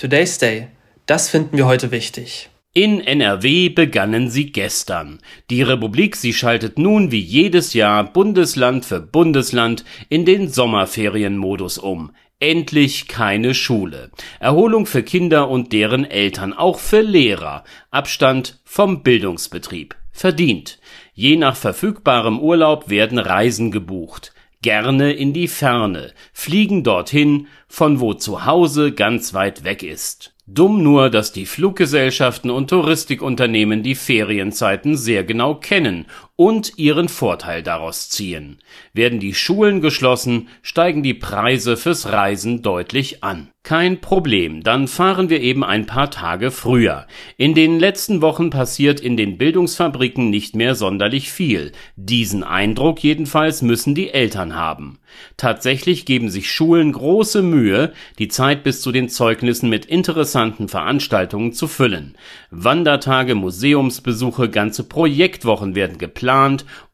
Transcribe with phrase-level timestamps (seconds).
[0.00, 0.68] Today's Day.
[1.04, 2.48] Das finden wir heute wichtig.
[2.72, 5.18] In NRW begannen sie gestern.
[5.50, 12.12] Die Republik, sie schaltet nun wie jedes Jahr Bundesland für Bundesland in den Sommerferienmodus um.
[12.38, 14.10] Endlich keine Schule.
[14.38, 17.64] Erholung für Kinder und deren Eltern, auch für Lehrer.
[17.90, 19.96] Abstand vom Bildungsbetrieb.
[20.12, 20.78] Verdient.
[21.12, 24.32] Je nach verfügbarem Urlaub werden Reisen gebucht.
[24.62, 26.12] Gerne in die Ferne.
[26.34, 30.34] Fliegen dorthin, von wo zu Hause ganz weit weg ist.
[30.46, 36.06] Dumm nur, dass die Fluggesellschaften und Touristikunternehmen die Ferienzeiten sehr genau kennen
[36.40, 38.62] und ihren Vorteil daraus ziehen.
[38.94, 43.50] Werden die Schulen geschlossen, steigen die Preise fürs Reisen deutlich an.
[43.62, 47.06] Kein Problem, dann fahren wir eben ein paar Tage früher.
[47.36, 51.72] In den letzten Wochen passiert in den Bildungsfabriken nicht mehr sonderlich viel.
[51.94, 54.98] Diesen Eindruck jedenfalls müssen die Eltern haben.
[55.36, 61.52] Tatsächlich geben sich Schulen große Mühe, die Zeit bis zu den Zeugnissen mit interessanten Veranstaltungen
[61.52, 62.16] zu füllen.
[62.50, 66.29] Wandertage, Museumsbesuche, ganze Projektwochen werden geplant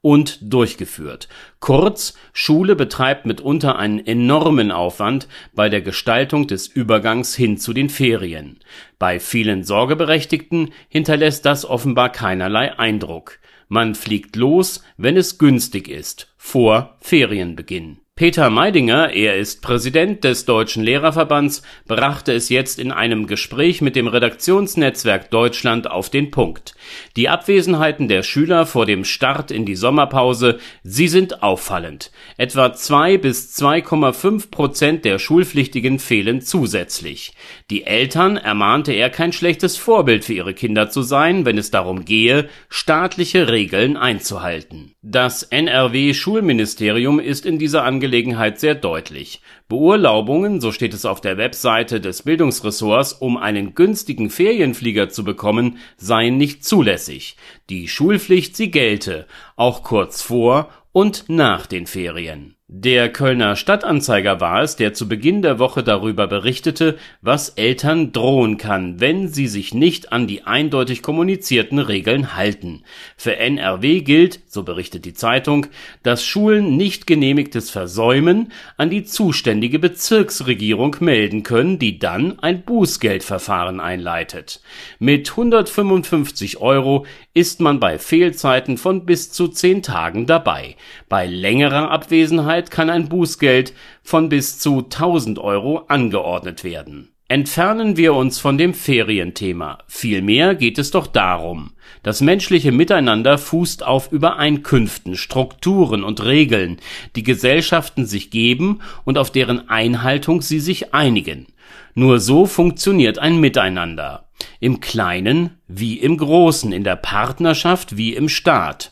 [0.01, 1.27] und durchgeführt.
[1.59, 7.89] Kurz, Schule betreibt mitunter einen enormen Aufwand bei der Gestaltung des Übergangs hin zu den
[7.89, 8.59] Ferien.
[8.99, 13.39] Bei vielen Sorgeberechtigten hinterlässt das offenbar keinerlei Eindruck.
[13.67, 20.45] Man fliegt los, wenn es günstig ist, vor Ferienbeginn Peter Meidinger, er ist Präsident des
[20.45, 26.73] Deutschen Lehrerverbands, brachte es jetzt in einem Gespräch mit dem Redaktionsnetzwerk Deutschland auf den Punkt.
[27.15, 32.09] Die Abwesenheiten der Schüler vor dem Start in die Sommerpause, sie sind auffallend.
[32.37, 37.33] Etwa zwei bis 2,5 Prozent der Schulpflichtigen fehlen zusätzlich.
[37.69, 42.03] Die Eltern ermahnte er kein schlechtes Vorbild für ihre Kinder zu sein, wenn es darum
[42.03, 44.95] gehe, staatliche Regeln einzuhalten.
[45.03, 49.41] Das NRW Schulministerium ist in dieser Angelegenheit Angelegenheit sehr deutlich.
[49.67, 55.77] Beurlaubungen, so steht es auf der Webseite des Bildungsressorts, um einen günstigen Ferienflieger zu bekommen,
[55.97, 57.35] seien nicht zulässig.
[57.69, 59.27] Die Schulpflicht, sie gelte,
[59.57, 62.56] auch kurz vor und nach den Ferien.
[62.69, 68.57] Der Kölner Stadtanzeiger war es, der zu Beginn der Woche darüber berichtete, was Eltern drohen
[68.57, 72.83] kann, wenn sie sich nicht an die eindeutig kommunizierten Regeln halten.
[73.15, 75.67] Für NRW gilt, so berichtet die Zeitung,
[76.03, 83.79] dass Schulen nicht genehmigtes Versäumen an die zuständige Bezirksregierung melden können, die dann ein Bußgeldverfahren
[83.79, 84.59] einleitet.
[84.99, 90.75] Mit 155 Euro ist man bei Fehlzeiten von bis zu zehn Tagen dabei.
[91.07, 93.73] Bei längerer Abwesenheit Vergangenheit kann ein Bußgeld
[94.03, 97.09] von bis zu 1000 Euro angeordnet werden.
[97.29, 99.79] Entfernen wir uns von dem Ferienthema.
[99.87, 106.77] Vielmehr geht es doch darum, das menschliche Miteinander fußt auf Übereinkünften, Strukturen und Regeln,
[107.15, 111.47] die Gesellschaften sich geben und auf deren Einhaltung sie sich einigen.
[111.95, 114.26] Nur so funktioniert ein Miteinander.
[114.59, 118.91] Im Kleinen wie im Großen, in der Partnerschaft wie im Staat.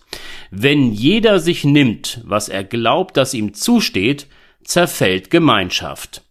[0.52, 4.28] Wenn jeder sich nimmt, was er glaubt, dass ihm zusteht,
[4.64, 6.24] zerfällt Gemeinschaft.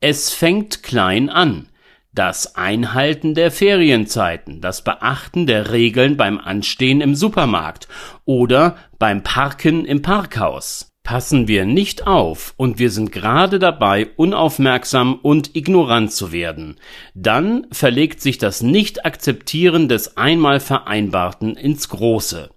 [0.00, 1.68] Es fängt klein an.
[2.14, 7.86] Das Einhalten der Ferienzeiten, das Beachten der Regeln beim Anstehen im Supermarkt
[8.24, 10.87] oder beim Parken im Parkhaus.
[11.08, 16.76] Passen wir nicht auf und wir sind gerade dabei, unaufmerksam und ignorant zu werden,
[17.14, 22.50] dann verlegt sich das Nicht-Akzeptieren des einmal Vereinbarten ins Große.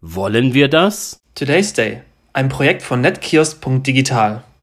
[0.00, 1.18] Wollen wir das?
[1.34, 2.02] Today's Day,
[2.32, 4.44] ein Projekt von netkiosk.digital.